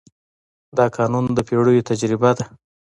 دا 0.77 0.85
قانون 0.97 1.25
د 1.33 1.39
پېړیو 1.47 1.87
تجربه 1.89 2.31
ده. 2.37 2.45